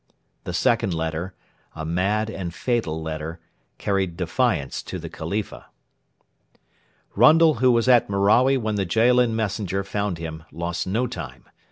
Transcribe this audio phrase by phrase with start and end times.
[0.45, 1.35] The second letter
[1.75, 3.39] a mad and fatal letter
[3.77, 5.67] carried defiance to the Khalifa.
[7.13, 11.43] Rundle, who was at Merawi when the Jaalin messenger found him, lost no time.